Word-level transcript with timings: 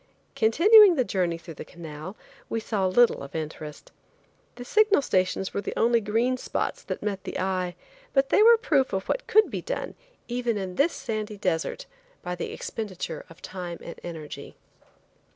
Continuing 0.35 0.95
the 0.95 1.03
journey 1.03 1.37
through 1.37 1.53
the 1.53 1.63
canal 1.63 2.15
we 2.49 2.59
saw 2.59 2.87
little 2.87 3.21
of 3.21 3.35
interest. 3.35 3.91
The 4.55 4.65
signal 4.65 5.03
stations 5.03 5.53
were 5.53 5.61
the 5.61 5.77
only 5.77 6.01
green 6.01 6.37
spots 6.37 6.81
that 6.85 7.03
met 7.03 7.23
the 7.23 7.37
eye, 7.37 7.75
but 8.11 8.29
they 8.29 8.41
were 8.41 8.57
proof 8.57 8.93
of 8.93 9.07
what 9.07 9.27
could 9.27 9.51
be 9.51 9.61
done, 9.61 9.93
even 10.27 10.57
in 10.57 10.73
this 10.73 10.93
sandy 10.93 11.37
desert 11.37 11.85
by 12.23 12.33
the 12.33 12.51
expenditure 12.51 13.27
of 13.29 13.43
time 13.43 13.77
and 13.83 13.99
energy. 14.03 14.55